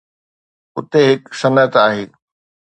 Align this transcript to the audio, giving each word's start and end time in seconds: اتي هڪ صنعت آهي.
اتي 0.77 1.01
هڪ 1.11 1.23
صنعت 1.41 1.73
آهي. 1.85 2.03